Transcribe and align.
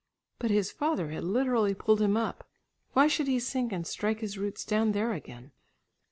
But 0.39 0.49
his 0.49 0.71
father 0.71 1.11
had 1.11 1.23
literally 1.23 1.75
pulled 1.75 2.01
him 2.01 2.17
up, 2.17 2.49
why 2.93 3.05
should 3.05 3.27
he 3.27 3.39
sink 3.39 3.71
and 3.71 3.85
strike 3.85 4.21
his 4.21 4.35
roots 4.35 4.65
down 4.65 4.93
there 4.93 5.13
again? 5.13 5.51